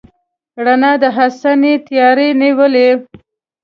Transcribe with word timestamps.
رڼا 0.65 0.91
د 1.03 1.05
حسن 1.15 1.61
یې 1.69 1.73
تیارو 1.85 2.27
نیولې 2.41 2.89